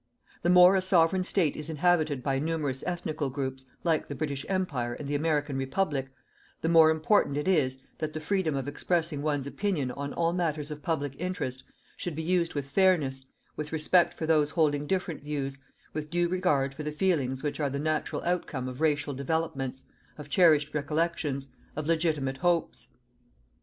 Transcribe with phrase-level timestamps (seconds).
[0.41, 4.95] The more a Sovereign State is inhabited by numerous ethnical groups, like the British Empire
[4.95, 6.09] and the American Republic,
[6.61, 10.71] the more important it is that the freedom of expressing one's opinion on all matters
[10.71, 11.63] of public interest
[11.97, 13.25] should be used with fairness,
[13.55, 15.59] with respect for those holding different views,
[15.93, 19.83] with due regard for the feelings which are the natural outcome of racial developments,
[20.17, 22.87] of cherished recollections, of legitimate hopes.